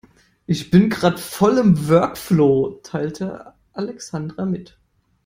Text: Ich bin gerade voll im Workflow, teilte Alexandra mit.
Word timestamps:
Ich 0.47 0.71
bin 0.71 0.89
gerade 0.89 1.19
voll 1.19 1.59
im 1.59 1.87
Workflow, 1.87 2.79
teilte 2.81 3.53
Alexandra 3.73 4.45
mit. 4.47 4.79